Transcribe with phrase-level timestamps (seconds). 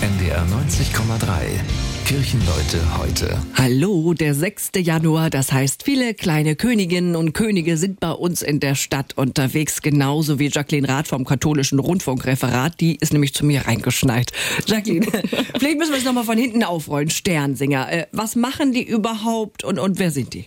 [0.00, 1.58] NDR 90,3.
[2.06, 3.36] Kirchenleute heute.
[3.54, 4.70] Hallo, der 6.
[4.76, 9.82] Januar, das heißt, viele kleine Königinnen und Könige sind bei uns in der Stadt unterwegs,
[9.82, 14.30] genauso wie Jacqueline Rath vom katholischen Rundfunkreferat, die ist nämlich zu mir reingeschneit.
[14.68, 15.06] Jacqueline,
[15.58, 17.90] vielleicht müssen wir es nochmal von hinten aufrollen, Sternsinger.
[17.90, 20.46] Äh, was machen die überhaupt und, und wer sind die?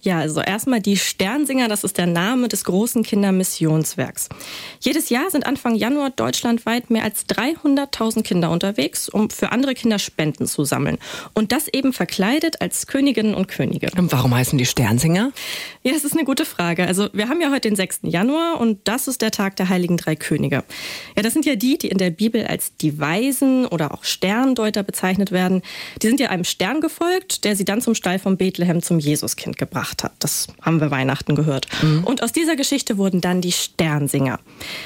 [0.00, 4.28] Ja, also erstmal die Sternsinger, das ist der Name des großen Kindermissionswerks.
[4.80, 9.98] Jedes Jahr sind Anfang Januar deutschlandweit mehr als 300.000 Kinder unterwegs, um für andere Kinder
[9.98, 10.98] Spenden zu sammeln.
[11.34, 13.90] Und das eben verkleidet als Königinnen und Könige.
[13.96, 15.32] Und warum heißen die Sternsinger?
[15.82, 16.86] Ja, das ist eine gute Frage.
[16.86, 18.00] Also wir haben ja heute den 6.
[18.02, 20.64] Januar und das ist der Tag der heiligen drei Könige.
[21.16, 24.82] Ja, das sind ja die, die in der Bibel als die Weisen oder auch Sterndeuter
[24.82, 25.62] bezeichnet werden.
[26.00, 29.58] Die sind ja einem Stern gefolgt, der sie dann zum Stall von Bethlehem zum Jesuskind
[29.62, 30.12] gebracht hat.
[30.18, 31.68] Das haben wir Weihnachten gehört.
[31.82, 32.02] Mhm.
[32.02, 34.40] Und aus dieser Geschichte wurden dann die Sternsinger.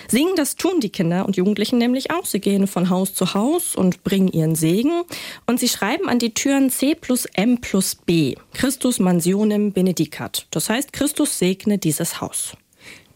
[0.06, 2.26] Singen, das tun die Kinder und Jugendlichen nämlich auch.
[2.26, 5.02] Sie gehen von Haus zu Haus und bringen ihren Segen.
[5.46, 8.34] Und sie schreiben an die Türen C plus M plus B.
[8.52, 10.46] Christus mansionem benedicat.
[10.51, 12.52] Das heißt, Christus segne dieses Haus.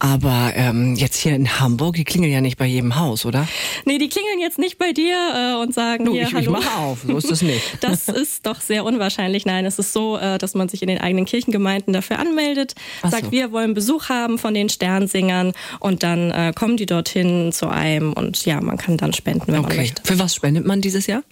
[0.02, 3.46] Aber ähm, jetzt hier in Hamburg, die klingeln ja nicht bei jedem Haus, oder?
[3.84, 6.42] Nee, die klingeln jetzt nicht bei dir äh, und sagen du, hier, ich, hallo.
[6.42, 7.62] ich mach auf, so ist das nicht.
[7.82, 9.44] das ist doch sehr unwahrscheinlich.
[9.44, 13.10] Nein, es ist so, äh, dass man sich in den eigenen Kirchengemeinden dafür anmeldet, Ach
[13.10, 13.32] sagt, so.
[13.32, 18.14] wir wollen Besuch haben von den Sternsingern und dann äh, kommen die dorthin zu einem
[18.14, 19.68] und ja, man kann dann spenden, wenn okay.
[19.68, 20.02] man möchte.
[20.02, 21.22] Für was spendet man dieses Jahr?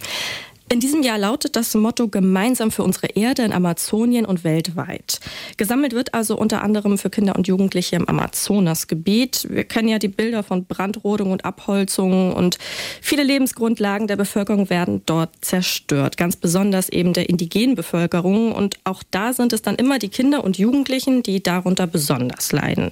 [0.70, 5.18] In diesem Jahr lautet das Motto Gemeinsam für unsere Erde in Amazonien und weltweit.
[5.56, 9.46] Gesammelt wird also unter anderem für Kinder und Jugendliche im Amazonasgebiet.
[9.48, 12.58] Wir kennen ja die Bilder von Brandrodung und Abholzung und
[13.00, 16.18] viele Lebensgrundlagen der Bevölkerung werden dort zerstört.
[16.18, 18.52] Ganz besonders eben der indigenen Bevölkerung.
[18.52, 22.90] Und auch da sind es dann immer die Kinder und Jugendlichen, die darunter besonders leiden.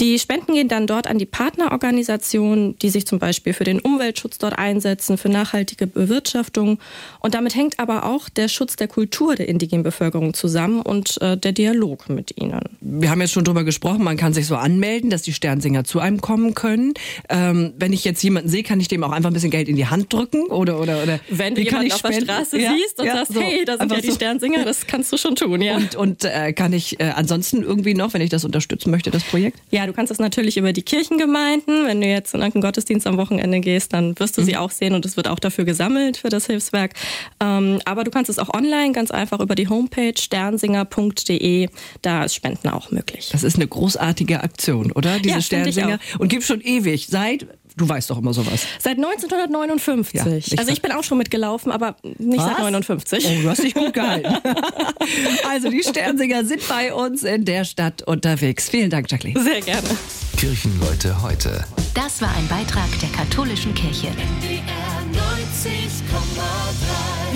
[0.00, 4.38] Die Spenden gehen dann dort an die Partnerorganisationen, die sich zum Beispiel für den Umweltschutz
[4.38, 6.78] dort einsetzen, für nachhaltige Bewirtschaftung
[7.20, 11.36] und damit hängt aber auch der Schutz der Kultur der indigenen Bevölkerung zusammen und äh,
[11.36, 12.60] der Dialog mit ihnen.
[12.80, 16.00] Wir haben jetzt schon drüber gesprochen, man kann sich so anmelden, dass die Sternsinger zu
[16.00, 16.94] einem kommen können.
[17.28, 19.76] Ähm, wenn ich jetzt jemanden sehe, kann ich dem auch einfach ein bisschen Geld in
[19.76, 23.06] die Hand drücken oder oder oder wenn du jemanden auf der Straße ja, siehst und
[23.06, 23.40] ja, sagst, so.
[23.40, 24.14] hey, da sind ja die so.
[24.14, 25.76] Sternsinger, das kannst du schon tun, ja.
[25.76, 29.24] Und, und äh, kann ich äh, ansonsten irgendwie noch, wenn ich das unterstützen möchte, das
[29.24, 29.58] Projekt?
[29.70, 31.86] Ja, du kannst das natürlich über die Kirchengemeinden.
[31.86, 34.46] Wenn du jetzt in irgendeinen Gottesdienst am Wochenende gehst, dann wirst du mhm.
[34.46, 36.83] sie auch sehen und es wird auch dafür gesammelt für das Hilfswerk.
[36.84, 36.92] Netzwerk.
[37.40, 41.68] Ähm, aber du kannst es auch online ganz einfach über die Homepage sternsinger.de.
[42.02, 43.30] Da ist Spenden auch möglich.
[43.32, 45.18] Das ist eine großartige Aktion, oder?
[45.18, 45.98] Diese ja, Sternsinger.
[46.18, 47.06] Und gibt schon ewig.
[47.08, 47.46] Seit
[47.76, 48.68] Du weißt doch immer sowas.
[48.78, 50.14] Seit 1959.
[50.14, 52.46] Ja, ich also ich bin auch schon mitgelaufen, aber nicht Was?
[52.46, 53.26] seit 59.
[53.26, 54.32] Oh, du hast dich gut gehalten.
[55.50, 58.68] also die Sternsinger sind bei uns in der Stadt unterwegs.
[58.68, 59.42] Vielen Dank, Jacqueline.
[59.42, 59.88] Sehr gerne.
[60.36, 61.64] Kirchenleute heute.
[61.94, 64.08] Das war ein Beitrag der katholischen Kirche.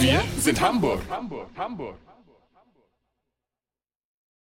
[0.00, 1.00] Wir sind Hamburg.
[1.10, 1.96] Hamburg, Hamburg.